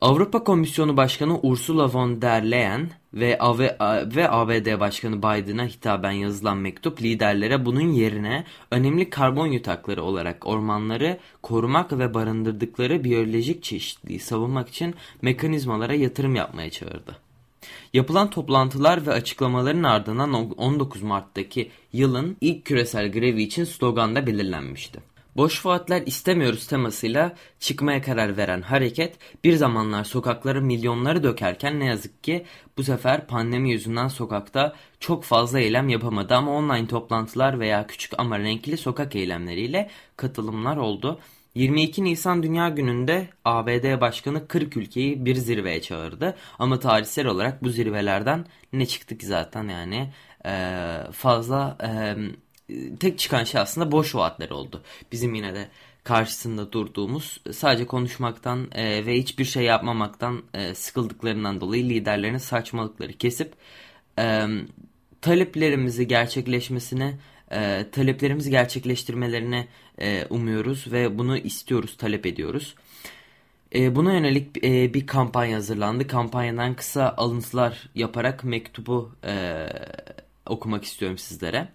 Avrupa 0.00 0.44
Komisyonu 0.44 0.96
Başkanı 0.96 1.40
Ursula 1.42 1.92
von 1.92 2.22
der 2.22 2.50
Leyen 2.50 2.90
ve, 3.14 3.38
ve 4.16 4.30
ABD 4.30 4.80
Başkanı 4.80 5.18
Biden'a 5.18 5.66
hitaben 5.66 6.10
yazılan 6.10 6.56
mektup 6.56 7.02
liderlere 7.02 7.64
bunun 7.66 7.92
yerine 7.92 8.44
önemli 8.70 9.10
karbon 9.10 9.46
yutakları 9.46 10.02
olarak 10.02 10.46
ormanları 10.46 11.18
korumak 11.42 11.98
ve 11.98 12.14
barındırdıkları 12.14 13.04
biyolojik 13.04 13.62
çeşitliliği 13.62 14.20
savunmak 14.20 14.68
için 14.68 14.94
mekanizmalara 15.22 15.94
yatırım 15.94 16.34
yapmaya 16.34 16.70
çağırdı. 16.70 17.16
Yapılan 17.92 18.30
toplantılar 18.30 19.06
ve 19.06 19.12
açıklamaların 19.12 19.82
ardından 19.82 20.32
19 20.32 21.02
Mart'taki 21.02 21.70
yılın 21.92 22.36
ilk 22.40 22.64
küresel 22.64 23.12
grevi 23.12 23.42
için 23.42 23.64
slogan 23.64 24.16
da 24.16 24.26
belirlenmişti. 24.26 25.00
Boş 25.40 25.66
vaatler 25.66 26.02
istemiyoruz 26.06 26.66
temasıyla 26.66 27.32
çıkmaya 27.60 28.02
karar 28.02 28.36
veren 28.36 28.62
hareket 28.62 29.18
bir 29.44 29.52
zamanlar 29.52 30.04
sokaklara 30.04 30.60
milyonları 30.60 31.22
dökerken 31.22 31.80
ne 31.80 31.84
yazık 31.84 32.24
ki 32.24 32.46
bu 32.78 32.82
sefer 32.82 33.26
pandemi 33.26 33.70
yüzünden 33.70 34.08
sokakta 34.08 34.74
çok 35.00 35.24
fazla 35.24 35.60
eylem 35.60 35.88
yapamadı 35.88 36.34
ama 36.34 36.52
online 36.52 36.86
toplantılar 36.86 37.60
veya 37.60 37.86
küçük 37.86 38.12
ama 38.18 38.38
renkli 38.38 38.76
sokak 38.76 39.16
eylemleriyle 39.16 39.90
katılımlar 40.16 40.76
oldu. 40.76 41.20
22 41.54 42.04
Nisan 42.04 42.42
Dünya 42.42 42.68
Günü'nde 42.68 43.28
ABD 43.44 44.00
Başkanı 44.00 44.48
40 44.48 44.76
ülkeyi 44.76 45.24
bir 45.24 45.34
zirveye 45.34 45.82
çağırdı. 45.82 46.36
Ama 46.58 46.78
tarihsel 46.78 47.26
olarak 47.26 47.64
bu 47.64 47.68
zirvelerden 47.68 48.46
ne 48.72 48.86
çıktı 48.86 49.18
ki 49.18 49.26
zaten 49.26 49.68
yani 49.68 50.12
ee, 50.46 50.98
fazla... 51.12 51.76
tek 53.00 53.18
çıkan 53.18 53.44
şey 53.44 53.60
aslında 53.60 53.92
boş 53.92 54.14
vaatler 54.14 54.50
oldu. 54.50 54.82
Bizim 55.12 55.34
yine 55.34 55.54
de 55.54 55.68
karşısında 56.04 56.72
durduğumuz 56.72 57.40
sadece 57.52 57.86
konuşmaktan 57.86 58.68
e, 58.72 59.06
ve 59.06 59.18
hiçbir 59.18 59.44
şey 59.44 59.64
yapmamaktan 59.64 60.42
e, 60.54 60.74
sıkıldıklarından 60.74 61.60
dolayı 61.60 61.84
liderlerin 61.88 62.38
saçmalıkları 62.38 63.12
kesip 63.12 63.52
e, 64.18 64.46
taleplerimizi 65.20 66.08
gerçekleşmesine 66.08 67.18
e, 67.50 67.86
taleplerimizi 67.92 68.50
gerçekleştirmelerini 68.50 69.68
e, 69.98 70.26
umuyoruz 70.30 70.92
ve 70.92 71.18
bunu 71.18 71.38
istiyoruz 71.38 71.96
talep 71.96 72.26
ediyoruz. 72.26 72.74
E, 73.74 73.96
buna 73.96 74.12
yönelik 74.12 74.64
e, 74.64 74.94
bir 74.94 75.06
kampanya 75.06 75.56
hazırlandı. 75.56 76.06
Kampanyadan 76.06 76.74
kısa 76.74 77.14
alıntılar 77.16 77.88
yaparak 77.94 78.44
mektubu 78.44 79.12
e, 79.24 79.66
okumak 80.46 80.84
istiyorum 80.84 81.18
sizlere. 81.18 81.68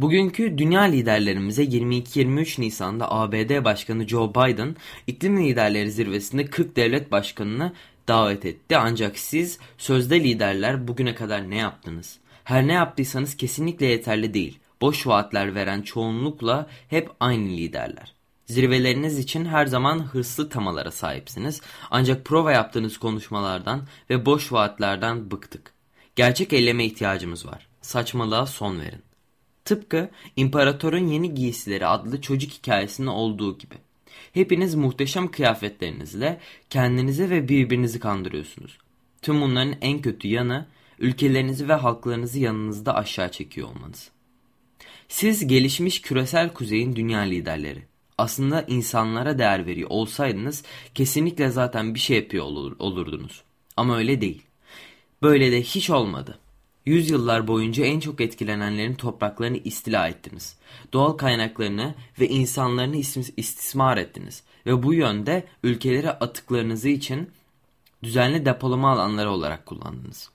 Bugünkü 0.00 0.58
dünya 0.58 0.82
liderlerimize 0.82 1.64
22-23 1.64 2.60
Nisan'da 2.60 3.12
ABD 3.12 3.64
Başkanı 3.64 4.08
Joe 4.08 4.30
Biden 4.30 4.76
iklim 5.06 5.44
liderleri 5.44 5.90
zirvesinde 5.90 6.46
40 6.46 6.76
devlet 6.76 7.12
başkanını 7.12 7.72
davet 8.08 8.44
etti. 8.44 8.76
Ancak 8.76 9.18
siz 9.18 9.58
sözde 9.78 10.24
liderler 10.24 10.88
bugüne 10.88 11.14
kadar 11.14 11.50
ne 11.50 11.56
yaptınız? 11.56 12.18
Her 12.44 12.66
ne 12.66 12.72
yaptıysanız 12.72 13.36
kesinlikle 13.36 13.86
yeterli 13.86 14.34
değil. 14.34 14.58
Boş 14.80 15.06
vaatler 15.06 15.54
veren 15.54 15.82
çoğunlukla 15.82 16.66
hep 16.88 17.10
aynı 17.20 17.48
liderler. 17.48 18.14
Zirveleriniz 18.46 19.18
için 19.18 19.44
her 19.44 19.66
zaman 19.66 19.98
hırslı 19.98 20.48
tamalara 20.48 20.90
sahipsiniz. 20.90 21.60
Ancak 21.90 22.24
prova 22.24 22.52
yaptığınız 22.52 22.98
konuşmalardan 22.98 23.82
ve 24.10 24.26
boş 24.26 24.52
vaatlerden 24.52 25.30
bıktık. 25.30 25.72
Gerçek 26.16 26.52
eyleme 26.52 26.84
ihtiyacımız 26.84 27.46
var. 27.46 27.66
Saçmalığa 27.80 28.46
son 28.46 28.80
verin. 28.80 29.09
Tıpkı 29.64 30.10
İmparatorun 30.36 31.06
Yeni 31.06 31.34
Giysileri 31.34 31.86
adlı 31.86 32.20
çocuk 32.20 32.50
hikayesinde 32.52 33.10
olduğu 33.10 33.58
gibi. 33.58 33.74
Hepiniz 34.32 34.74
muhteşem 34.74 35.30
kıyafetlerinizle 35.30 36.40
kendinizi 36.70 37.30
ve 37.30 37.48
birbirinizi 37.48 38.00
kandırıyorsunuz. 38.00 38.78
Tüm 39.22 39.40
bunların 39.40 39.74
en 39.80 40.02
kötü 40.02 40.28
yanı 40.28 40.66
ülkelerinizi 40.98 41.68
ve 41.68 41.74
halklarınızı 41.74 42.40
yanınızda 42.40 42.94
aşağı 42.94 43.30
çekiyor 43.30 43.68
olmanız. 43.68 44.10
Siz 45.08 45.46
gelişmiş 45.46 46.02
küresel 46.02 46.52
kuzeyin 46.52 46.96
dünya 46.96 47.20
liderleri. 47.20 47.82
Aslında 48.18 48.62
insanlara 48.62 49.38
değer 49.38 49.66
veriyor 49.66 49.90
olsaydınız 49.90 50.64
kesinlikle 50.94 51.50
zaten 51.50 51.94
bir 51.94 52.00
şey 52.00 52.16
yapıyor 52.16 52.44
olur, 52.44 52.76
olurdunuz. 52.78 53.42
Ama 53.76 53.96
öyle 53.96 54.20
değil. 54.20 54.42
Böyle 55.22 55.52
de 55.52 55.62
hiç 55.62 55.90
olmadı. 55.90 56.38
Yüzyıllar 56.86 57.48
boyunca 57.48 57.84
en 57.84 58.00
çok 58.00 58.20
etkilenenlerin 58.20 58.94
topraklarını 58.94 59.56
istila 59.56 60.08
ettiniz. 60.08 60.56
Doğal 60.92 61.12
kaynaklarını 61.12 61.94
ve 62.20 62.28
insanlarını 62.28 62.96
istismar 63.36 63.96
ettiniz. 63.96 64.42
Ve 64.66 64.82
bu 64.82 64.94
yönde 64.94 65.44
ülkeleri 65.62 66.10
atıklarınızı 66.10 66.88
için 66.88 67.30
düzenli 68.02 68.46
depolama 68.46 68.90
alanları 68.90 69.30
olarak 69.30 69.66
kullandınız. 69.66 70.30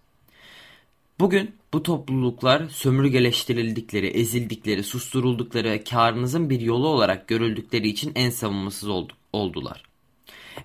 Bugün 1.20 1.56
bu 1.74 1.84
topluluklar 1.84 2.70
sömürgeleştirildikleri, 2.70 4.08
ezildikleri, 4.08 4.84
susturuldukları 4.84 5.84
karınızın 5.84 6.50
bir 6.50 6.62
yolu 6.62 6.88
olarak 6.88 7.28
görüldükleri 7.28 7.88
için 7.88 8.12
en 8.16 8.30
savunmasız 8.30 8.90
oldular. 9.34 9.84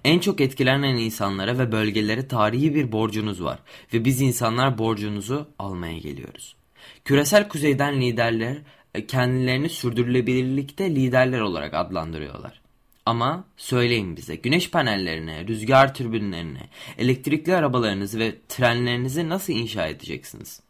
En 0.05 0.19
çok 0.19 0.41
etkilenen 0.41 0.97
insanlara 0.97 1.59
ve 1.59 1.73
bölgelere 1.73 2.29
tarihi 2.29 2.75
bir 2.75 2.93
borcunuz 2.93 3.43
var 3.43 3.59
ve 3.95 4.05
biz 4.05 4.21
insanlar 4.21 4.79
borcunuzu 4.79 5.49
almaya 5.59 5.99
geliyoruz. 5.99 6.57
Küresel 7.05 7.49
kuzeyden 7.49 8.01
liderler 8.01 8.57
e, 8.95 9.07
kendilerini 9.07 9.69
sürdürülebilirlikte 9.69 10.95
liderler 10.95 11.41
olarak 11.41 11.75
adlandırıyorlar. 11.75 12.61
Ama 13.07 13.45
söyleyin 13.57 14.17
bize 14.17 14.37
güneş 14.37 14.71
panellerine, 14.71 15.47
rüzgar 15.47 15.95
türbinlerine, 15.95 16.69
elektrikli 16.99 17.55
arabalarınızı 17.55 18.19
ve 18.19 18.35
trenlerinizi 18.49 19.29
nasıl 19.29 19.53
inşa 19.53 19.87
edeceksiniz? 19.87 20.61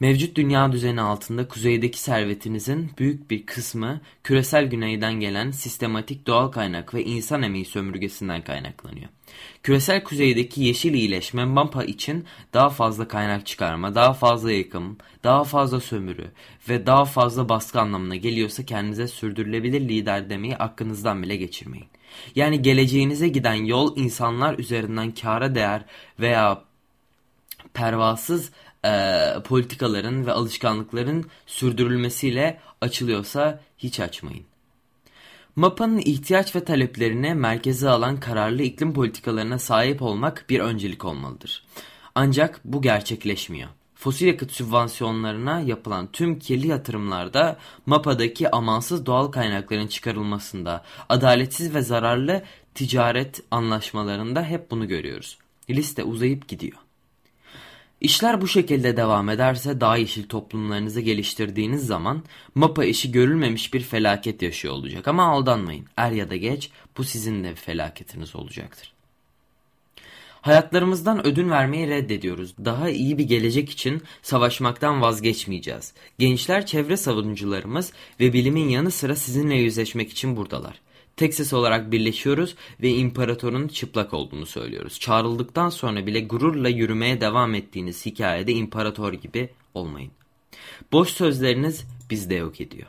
Mevcut 0.00 0.36
dünya 0.36 0.72
düzeni 0.72 1.00
altında 1.00 1.48
kuzeydeki 1.48 2.00
servetinizin 2.00 2.90
büyük 2.98 3.30
bir 3.30 3.46
kısmı 3.46 4.00
küresel 4.24 4.64
güneyden 4.64 5.12
gelen 5.12 5.50
sistematik 5.50 6.26
doğal 6.26 6.48
kaynak 6.48 6.94
ve 6.94 7.04
insan 7.04 7.42
emeği 7.42 7.64
sömürgesinden 7.64 8.44
kaynaklanıyor. 8.44 9.08
Küresel 9.62 10.04
kuzeydeki 10.04 10.62
yeşil 10.62 10.94
iyileşme 10.94 11.44
MAPA 11.44 11.84
için 11.84 12.24
daha 12.54 12.70
fazla 12.70 13.08
kaynak 13.08 13.46
çıkarma, 13.46 13.94
daha 13.94 14.12
fazla 14.12 14.52
yıkım, 14.52 14.98
daha 15.24 15.44
fazla 15.44 15.80
sömürü 15.80 16.30
ve 16.68 16.86
daha 16.86 17.04
fazla 17.04 17.48
baskı 17.48 17.80
anlamına 17.80 18.16
geliyorsa 18.16 18.64
kendinize 18.64 19.08
sürdürülebilir 19.08 19.80
lider 19.80 20.30
demeyi 20.30 20.56
aklınızdan 20.56 21.22
bile 21.22 21.36
geçirmeyin. 21.36 21.88
Yani 22.34 22.62
geleceğinize 22.62 23.28
giden 23.28 23.54
yol 23.54 23.96
insanlar 23.96 24.58
üzerinden 24.58 25.10
kâra 25.10 25.54
değer 25.54 25.84
veya 26.20 26.64
pervasız 27.74 28.50
e, 28.88 29.42
politikaların 29.42 30.26
ve 30.26 30.32
alışkanlıkların 30.32 31.26
sürdürülmesiyle 31.46 32.60
açılıyorsa 32.80 33.60
hiç 33.78 34.00
açmayın. 34.00 34.44
MAPA'nın 35.56 35.98
ihtiyaç 35.98 36.56
ve 36.56 36.64
taleplerini 36.64 37.34
merkeze 37.34 37.88
alan 37.88 38.20
kararlı 38.20 38.62
iklim 38.62 38.94
politikalarına 38.94 39.58
sahip 39.58 40.02
olmak 40.02 40.44
bir 40.48 40.60
öncelik 40.60 41.04
olmalıdır. 41.04 41.64
Ancak 42.14 42.60
bu 42.64 42.82
gerçekleşmiyor. 42.82 43.68
Fosil 43.94 44.26
yakıt 44.26 44.52
sübvansiyonlarına 44.52 45.60
yapılan 45.60 46.12
tüm 46.12 46.38
kirli 46.38 46.66
yatırımlarda 46.66 47.56
MAPA'daki 47.86 48.50
amansız 48.50 49.06
doğal 49.06 49.26
kaynakların 49.26 49.86
çıkarılmasında, 49.86 50.84
adaletsiz 51.08 51.74
ve 51.74 51.82
zararlı 51.82 52.42
ticaret 52.74 53.42
anlaşmalarında 53.50 54.44
hep 54.44 54.70
bunu 54.70 54.88
görüyoruz. 54.88 55.38
Liste 55.70 56.04
uzayıp 56.04 56.48
gidiyor. 56.48 56.87
İşler 58.00 58.40
bu 58.40 58.48
şekilde 58.48 58.96
devam 58.96 59.28
ederse 59.28 59.80
daha 59.80 59.96
yeşil 59.96 60.28
toplumlarınızı 60.28 61.00
geliştirdiğiniz 61.00 61.86
zaman 61.86 62.22
MAPA 62.54 62.84
işi 62.84 63.12
görülmemiş 63.12 63.74
bir 63.74 63.80
felaket 63.80 64.42
yaşıyor 64.42 64.74
olacak. 64.74 65.08
Ama 65.08 65.28
aldanmayın 65.28 65.86
er 65.96 66.10
ya 66.10 66.30
da 66.30 66.36
geç 66.36 66.70
bu 66.96 67.04
sizin 67.04 67.44
de 67.44 67.54
felaketiniz 67.54 68.36
olacaktır. 68.36 68.92
Hayatlarımızdan 70.40 71.26
ödün 71.26 71.50
vermeyi 71.50 71.88
reddediyoruz. 71.88 72.54
Daha 72.64 72.90
iyi 72.90 73.18
bir 73.18 73.24
gelecek 73.24 73.70
için 73.70 74.02
savaşmaktan 74.22 75.02
vazgeçmeyeceğiz. 75.02 75.94
Gençler 76.18 76.66
çevre 76.66 76.96
savunucularımız 76.96 77.92
ve 78.20 78.32
bilimin 78.32 78.68
yanı 78.68 78.90
sıra 78.90 79.16
sizinle 79.16 79.54
yüzleşmek 79.54 80.10
için 80.10 80.36
buradalar. 80.36 80.80
Texas 81.18 81.52
olarak 81.52 81.92
birleşiyoruz 81.92 82.54
ve 82.82 82.88
imparatorun 82.88 83.68
çıplak 83.68 84.14
olduğunu 84.14 84.46
söylüyoruz. 84.46 85.00
Çağrıldıktan 85.00 85.68
sonra 85.68 86.06
bile 86.06 86.20
gururla 86.20 86.68
yürümeye 86.68 87.20
devam 87.20 87.54
ettiğiniz 87.54 88.06
hikayede 88.06 88.52
imparator 88.52 89.12
gibi 89.12 89.50
olmayın. 89.74 90.10
Boş 90.92 91.08
sözleriniz 91.08 91.84
bizde 92.10 92.34
yok 92.34 92.60
ediyor. 92.60 92.88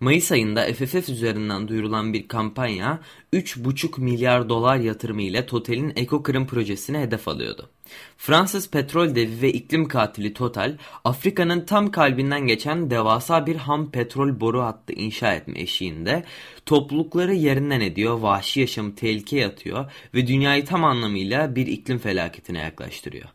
Mayıs 0.00 0.32
ayında 0.32 0.64
FFF 0.72 1.08
üzerinden 1.08 1.68
duyurulan 1.68 2.12
bir 2.12 2.28
kampanya 2.28 3.00
3,5 3.32 4.00
milyar 4.00 4.48
dolar 4.48 4.76
yatırımı 4.76 5.22
ile 5.22 5.46
Total'in 5.46 5.92
ekokırım 5.96 6.46
projesine 6.46 7.00
hedef 7.00 7.28
alıyordu. 7.28 7.70
Fransız 8.16 8.70
petrol 8.70 9.14
devi 9.14 9.42
ve 9.42 9.52
iklim 9.52 9.88
katili 9.88 10.34
Total, 10.34 10.76
Afrika'nın 11.04 11.64
tam 11.64 11.90
kalbinden 11.90 12.46
geçen 12.46 12.90
devasa 12.90 13.46
bir 13.46 13.56
ham 13.56 13.90
petrol 13.90 14.40
boru 14.40 14.62
hattı 14.62 14.92
inşa 14.92 15.32
etme 15.34 15.60
eşiğinde 15.60 16.24
toplulukları 16.66 17.34
yerinden 17.34 17.80
ediyor, 17.80 18.18
vahşi 18.18 18.60
yaşamı 18.60 18.94
tehlikeye 18.94 19.46
atıyor 19.46 19.92
ve 20.14 20.26
dünyayı 20.26 20.64
tam 20.64 20.84
anlamıyla 20.84 21.56
bir 21.56 21.66
iklim 21.66 21.98
felaketine 21.98 22.58
yaklaştırıyor. 22.58 23.28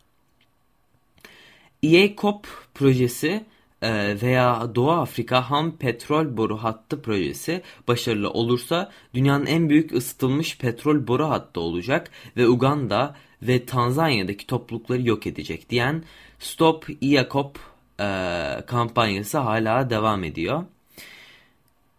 EACOP 1.82 2.46
projesi 2.74 3.28
e, 3.28 3.55
veya 4.22 4.74
Doğu 4.74 4.90
Afrika 4.90 5.50
ham 5.50 5.76
petrol 5.76 6.36
boru 6.36 6.56
hattı 6.56 7.02
projesi 7.02 7.62
başarılı 7.88 8.30
olursa 8.30 8.90
dünyanın 9.14 9.46
en 9.46 9.68
büyük 9.68 9.92
ısıtılmış 9.94 10.58
petrol 10.58 11.06
boru 11.06 11.28
hattı 11.28 11.60
olacak 11.60 12.10
ve 12.36 12.48
Uganda 12.48 13.16
ve 13.42 13.66
Tanzanya'daki 13.66 14.46
toplulukları 14.46 15.02
yok 15.02 15.26
edecek 15.26 15.70
diyen 15.70 16.04
Stop 16.38 16.86
IACOP 17.00 17.58
e, 18.00 18.06
kampanyası 18.66 19.38
hala 19.38 19.90
devam 19.90 20.24
ediyor. 20.24 20.64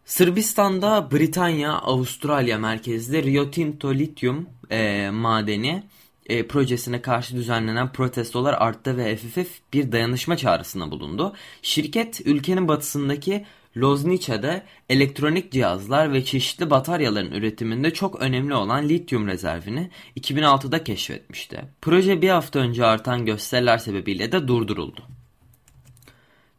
Sırbistan'da 0.06 1.12
Britanya, 1.12 1.74
Avustralya 1.74 2.58
merkezli 2.58 3.24
Rio 3.24 3.52
Tinto 3.52 3.94
lityum 3.94 4.50
e, 4.72 5.10
madeni 5.10 5.84
e, 6.28 6.48
projesine 6.48 7.02
karşı 7.02 7.36
düzenlenen 7.36 7.92
protestolar 7.92 8.54
arttı 8.54 8.98
ve 8.98 9.16
FFF 9.16 9.60
bir 9.74 9.92
dayanışma 9.92 10.38
çağrısında 10.38 10.92
bulundu. 10.92 11.34
Şirket 11.62 12.22
ülkenin 12.26 12.68
batısındaki 12.68 13.46
Loznice'de 13.78 14.64
elektronik 14.90 15.52
cihazlar 15.52 16.14
ve 16.14 16.26
çeşitli 16.26 16.70
bataryaların 16.70 17.32
üretiminde 17.32 17.94
çok 17.94 18.22
önemli 18.22 18.54
olan 18.54 18.90
lityum 18.90 19.28
rezervini 19.28 19.90
2006'da 20.20 20.84
keşfetmişti. 20.84 21.62
Proje 21.82 22.22
bir 22.22 22.30
hafta 22.30 22.60
önce 22.60 22.86
artan 22.86 23.26
gösteriler 23.26 23.78
sebebiyle 23.78 24.32
de 24.32 24.48
durduruldu. 24.48 25.04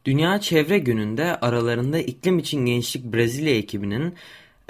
Dünya 0.05 0.41
Çevre 0.41 0.79
Günü'nde 0.79 1.41
aralarında 1.41 1.99
iklim 1.99 2.39
için 2.39 2.67
gençlik 2.67 3.05
Brezilya 3.05 3.55
ekibinin 3.55 4.15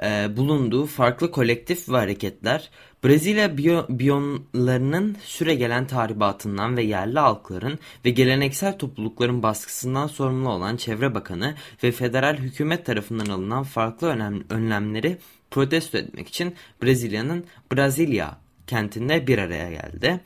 e, 0.02 0.36
bulunduğu 0.36 0.86
farklı 0.86 1.30
kolektif 1.30 1.88
ve 1.88 1.96
hareketler 1.96 2.70
Brezilya 3.04 3.56
biyo, 3.56 3.86
biyonlarının 3.88 5.16
süregelen 5.24 5.86
tahribatından 5.86 6.76
ve 6.76 6.82
yerli 6.82 7.18
halkların 7.18 7.78
ve 8.04 8.10
geleneksel 8.10 8.78
toplulukların 8.78 9.42
baskısından 9.42 10.06
sorumlu 10.06 10.48
olan 10.48 10.76
Çevre 10.76 11.14
Bakanı 11.14 11.54
ve 11.84 11.92
federal 11.92 12.36
hükümet 12.36 12.86
tarafından 12.86 13.26
alınan 13.26 13.62
farklı 13.62 14.08
önlemleri 14.50 15.18
protesto 15.50 15.98
etmek 15.98 16.28
için 16.28 16.54
Brezilya'nın 16.82 17.44
Brasilia 17.72 18.30
kentinde 18.66 19.26
bir 19.26 19.38
araya 19.38 19.70
geldi 19.70 20.20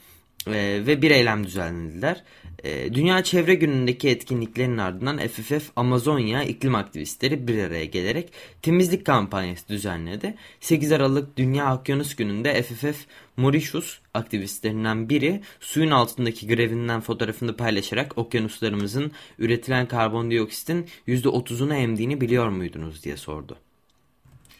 e, 0.46 0.86
ve 0.86 1.02
bir 1.02 1.10
eylem 1.10 1.46
düzenlediler. 1.46 2.22
E, 2.64 2.94
Dünya 2.94 3.24
Çevre 3.24 3.54
Günü'ndeki 3.54 4.08
etkinliklerin 4.08 4.78
ardından 4.78 5.18
FFF 5.18 5.70
Amazonya 5.76 6.42
iklim 6.42 6.74
aktivistleri 6.74 7.48
bir 7.48 7.58
araya 7.58 7.84
gelerek 7.84 8.32
temizlik 8.62 9.06
kampanyası 9.06 9.68
düzenledi. 9.68 10.34
8 10.60 10.92
Aralık 10.92 11.36
Dünya 11.36 11.76
Okyanus 11.76 12.16
Günü'nde 12.16 12.62
FFF 12.62 13.06
Mauritius 13.36 13.98
aktivistlerinden 14.14 15.08
biri 15.08 15.40
suyun 15.60 15.90
altındaki 15.90 16.46
grevinden 16.46 17.00
fotoğrafını 17.00 17.56
paylaşarak 17.56 18.18
okyanuslarımızın 18.18 19.12
üretilen 19.38 19.88
karbondioksitin 19.88 20.86
%30'unu 21.08 21.74
emdiğini 21.74 22.20
biliyor 22.20 22.48
muydunuz 22.48 23.04
diye 23.04 23.16
sordu. 23.16 23.58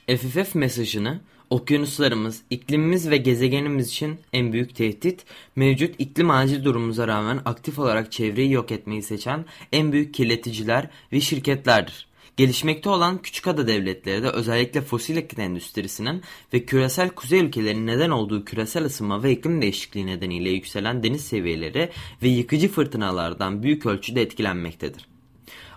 FFF 0.06 0.54
mesajını 0.54 1.20
Okyanuslarımız, 1.52 2.42
iklimimiz 2.50 3.10
ve 3.10 3.16
gezegenimiz 3.16 3.88
için 3.88 4.18
en 4.32 4.52
büyük 4.52 4.74
tehdit, 4.74 5.24
mevcut 5.56 5.94
iklim 5.98 6.30
acil 6.30 6.64
durumumuza 6.64 7.08
rağmen 7.08 7.40
aktif 7.44 7.78
olarak 7.78 8.12
çevreyi 8.12 8.52
yok 8.52 8.72
etmeyi 8.72 9.02
seçen 9.02 9.44
en 9.72 9.92
büyük 9.92 10.14
kirleticiler 10.14 10.90
ve 11.12 11.20
şirketlerdir. 11.20 12.06
Gelişmekte 12.36 12.90
olan 12.90 13.22
küçük 13.22 13.46
ada 13.46 13.66
devletleri 13.66 14.22
de 14.22 14.28
özellikle 14.28 14.80
fosil 14.80 15.16
yakıt 15.16 15.38
endüstrisinin 15.38 16.22
ve 16.52 16.64
küresel 16.64 17.10
kuzey 17.10 17.40
ülkelerinin 17.40 17.86
neden 17.86 18.10
olduğu 18.10 18.44
küresel 18.44 18.84
ısınma 18.84 19.22
ve 19.22 19.32
iklim 19.32 19.62
değişikliği 19.62 20.06
nedeniyle 20.06 20.50
yükselen 20.50 21.02
deniz 21.02 21.24
seviyeleri 21.24 21.90
ve 22.22 22.28
yıkıcı 22.28 22.68
fırtınalardan 22.68 23.62
büyük 23.62 23.86
ölçüde 23.86 24.22
etkilenmektedir. 24.22 25.11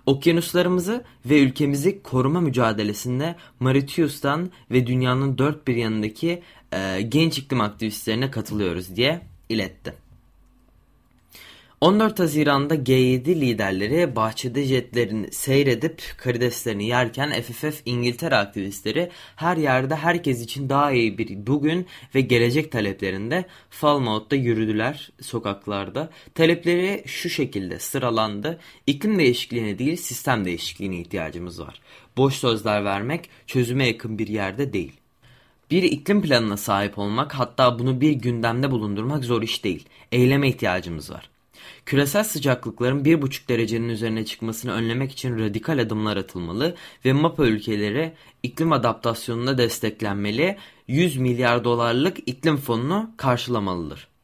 Okyanuslarımızı 0.06 1.04
ve 1.26 1.40
ülkemizi 1.40 2.04
koruma 2.04 2.42
mücadelesinde 2.42 3.36
Mauritius'tan 3.60 4.52
ve 4.72 4.88
dünyanın 4.88 5.38
dört 5.38 5.68
bir 5.68 5.76
yanındaki 5.76 6.44
e, 6.74 7.02
genç 7.02 7.38
iklim 7.38 7.62
aktivistlerine 7.62 8.32
katılıyoruz 8.32 8.96
diye 8.96 9.22
iletti. 9.50 10.05
14 11.86 12.20
Haziran'da 12.20 12.76
G7 12.76 13.26
liderleri 13.26 14.16
bahçede 14.16 14.64
jetlerini 14.64 15.32
seyredip 15.32 16.02
karideslerini 16.18 16.86
yerken 16.86 17.42
FFF 17.42 17.82
İngiltere 17.86 18.36
aktivistleri 18.36 19.10
her 19.36 19.58
yerde 19.58 19.96
herkes 19.96 20.44
için 20.44 20.70
daha 20.70 20.92
iyi 20.92 21.18
bir 21.18 21.48
bugün 21.48 21.88
ve 22.16 22.22
gelecek 22.22 22.72
taleplerinde 22.72 23.46
Falmouth'ta 23.70 24.36
yürüdüler 24.36 25.12
sokaklarda. 25.22 26.10
Talepleri 26.36 27.04
şu 27.06 27.30
şekilde 27.30 27.80
sıralandı. 27.80 28.60
İklim 28.88 29.20
değişikliğine 29.20 29.80
değil 29.80 29.96
sistem 29.96 30.46
değişikliğine 30.46 31.00
ihtiyacımız 31.00 31.62
var. 31.62 31.82
Boş 32.18 32.34
sözler 32.34 32.86
vermek 32.86 33.30
çözüme 33.48 33.88
yakın 33.88 34.20
bir 34.20 34.28
yerde 34.28 34.74
değil. 34.74 34.94
Bir 35.72 35.84
iklim 35.84 36.22
planına 36.22 36.58
sahip 36.58 37.00
olmak 37.00 37.36
hatta 37.36 37.80
bunu 37.80 38.02
bir 38.02 38.12
gündemde 38.12 38.72
bulundurmak 38.72 39.24
zor 39.24 39.42
iş 39.42 39.64
değil. 39.64 39.86
Eyleme 40.12 40.48
ihtiyacımız 40.48 41.12
var. 41.12 41.35
Küresel 41.86 42.24
sıcaklıkların 42.24 43.04
1,5 43.04 43.48
derecenin 43.48 43.90
üzerine 43.90 44.26
çıkmasını 44.26 44.72
önlemek 44.72 45.12
için 45.12 45.40
radikal 45.40 45.80
adımlar 45.80 46.18
atılmalı 46.18 46.76
ve 47.06 47.14
MAPA 47.14 47.46
ülkeleri 47.46 48.14
iklim 48.44 48.72
adaptasyonuna 48.72 49.58
desteklenmeli, 49.58 50.58
100 50.88 51.18
milyar 51.18 51.64
dolarlık 51.64 52.18
iklim 52.26 52.58
fonunu 52.58 53.12
karşılamalıdır. 53.18 54.15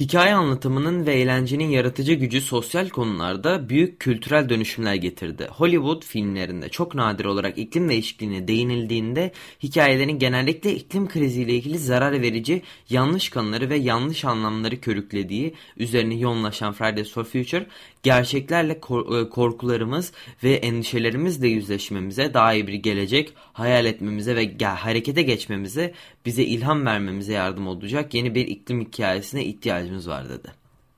Hikaye 0.00 0.34
anlatımının 0.34 1.06
ve 1.06 1.14
eğlencenin 1.14 1.68
yaratıcı 1.68 2.12
gücü 2.12 2.40
sosyal 2.40 2.88
konularda 2.88 3.68
büyük 3.68 4.00
kültürel 4.00 4.48
dönüşümler 4.48 4.94
getirdi. 4.94 5.48
Hollywood 5.50 6.04
filmlerinde 6.04 6.68
çok 6.68 6.94
nadir 6.94 7.24
olarak 7.24 7.58
iklim 7.58 7.88
değişikliğine 7.88 8.48
değinildiğinde 8.48 9.32
hikayelerin 9.62 10.18
genellikle 10.18 10.74
iklim 10.74 11.08
kriziyle 11.08 11.54
ilgili 11.54 11.78
zarar 11.78 12.22
verici 12.22 12.62
yanlış 12.90 13.28
kanıları 13.28 13.70
ve 13.70 13.76
yanlış 13.76 14.24
anlamları 14.24 14.80
körüklediği 14.80 15.54
üzerine 15.76 16.14
yoğunlaşan 16.14 16.72
Fridays 16.72 17.12
for 17.12 17.24
Future 17.24 17.66
gerçeklerle 18.02 18.72
e, 18.72 19.28
korkularımız 19.28 20.12
ve 20.44 20.54
endişelerimizle 20.54 21.48
yüzleşmemize, 21.48 22.34
daha 22.34 22.54
iyi 22.54 22.66
bir 22.66 22.74
gelecek 22.74 23.32
hayal 23.52 23.86
etmemize 23.86 24.36
ve 24.36 24.64
harekete 24.64 25.22
geçmemize, 25.22 25.94
bize 26.26 26.42
ilham 26.42 26.86
vermemize 26.86 27.32
yardım 27.32 27.66
olacak 27.66 28.14
yeni 28.14 28.34
bir 28.34 28.46
iklim 28.46 28.80
hikayesine 28.80 29.44
ihtiyacımız 29.44 29.89
var 30.08 30.28
dedi. 30.28 30.48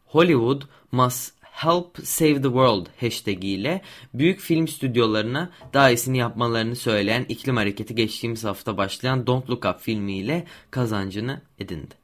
Hollywood 0.07 0.63
must 0.93 1.35
Help 1.53 1.99
Save 2.05 2.35
the 2.35 2.43
World 2.43 2.87
hashtag 3.01 3.45
ile 3.45 3.83
büyük 4.15 4.41
film 4.41 4.69
stüdyolarına 4.69 5.51
daha 5.75 5.91
iyisini 5.91 6.19
yapmalarını 6.19 6.77
söyleyen 6.77 7.27
iklim 7.29 7.57
hareketi 7.57 7.95
geçtiğimiz 7.95 8.45
hafta 8.45 8.77
başlayan 8.77 9.27
Don't 9.27 9.51
Look 9.51 9.65
Up 9.65 9.81
filmiyle 9.81 10.45
kazancını 10.71 11.41
edindi. 11.59 11.95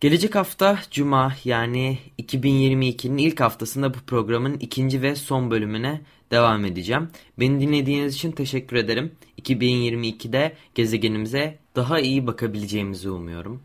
Gelecek 0.00 0.34
hafta 0.34 0.78
Cuma 0.90 1.32
yani 1.44 1.98
2022'nin 2.18 3.18
ilk 3.18 3.40
haftasında 3.40 3.94
bu 3.94 3.98
programın 3.98 4.58
ikinci 4.58 5.02
ve 5.02 5.14
son 5.16 5.50
bölümüne 5.50 6.00
devam 6.30 6.64
edeceğim. 6.64 7.08
Beni 7.38 7.60
dinlediğiniz 7.60 8.14
için 8.14 8.32
teşekkür 8.32 8.76
ederim. 8.76 9.12
2022'de 9.42 10.52
gezegenimize 10.74 11.58
daha 11.76 12.00
iyi 12.00 12.26
bakabileceğimizi 12.26 13.10
umuyorum. 13.10 13.62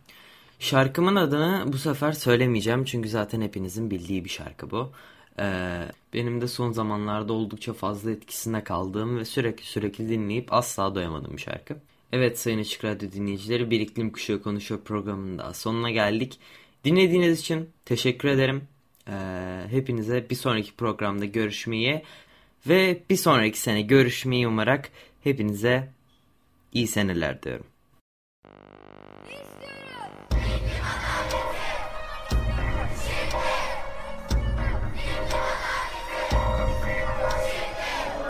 Şarkımın 0.64 1.16
adını 1.16 1.64
bu 1.74 1.78
sefer 1.78 2.12
söylemeyeceğim 2.12 2.86
çünkü 2.86 3.10
zaten 3.10 3.42
hepinizin 3.42 3.92
bildiği 3.92 4.26
bir 4.26 4.30
şarkı 4.30 4.72
bu. 4.72 4.92
Ee, 5.40 5.82
benim 6.14 6.42
de 6.42 6.48
son 6.48 6.72
zamanlarda 6.72 7.34
oldukça 7.34 7.74
fazla 7.74 8.12
etkisinde 8.12 8.64
kaldığım 8.64 9.18
ve 9.18 9.26
sürekli 9.26 9.64
sürekli 9.64 10.10
dinleyip 10.10 10.54
asla 10.54 10.96
doyamadığım 10.96 11.38
bir 11.38 11.42
şarkı. 11.42 11.76
Evet 12.12 12.40
Sayın 12.40 12.60
Açık 12.60 12.86
Radyo 12.86 13.12
dinleyicileri 13.12 13.72
Bir 13.72 13.80
İklim 13.80 14.12
Kuşağı 14.12 14.42
Konuşuyor 14.42 14.82
programının 14.82 15.52
sonuna 15.52 15.92
geldik. 15.92 16.40
Dinlediğiniz 16.86 17.40
için 17.40 17.70
teşekkür 17.86 18.30
ederim. 18.30 18.62
Ee, 19.08 19.14
hepinize 19.70 20.30
bir 20.30 20.36
sonraki 20.36 20.74
programda 20.76 21.26
görüşmeyi 21.26 22.04
ve 22.68 23.04
bir 23.10 23.18
sonraki 23.18 23.60
sene 23.60 23.82
görüşmeyi 23.82 24.48
umarak 24.48 24.90
hepinize 25.24 25.90
iyi 26.74 26.88
seneler 26.88 27.44
diyorum. 27.44 27.73